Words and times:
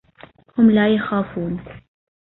هم 0.57 0.69
لا 0.71 0.87
يخافون. 0.95 1.63